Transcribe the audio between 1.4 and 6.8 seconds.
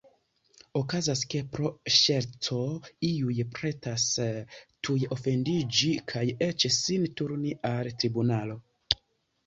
pro ŝerco iuj pretas tuj ofendiĝi kaj eĉ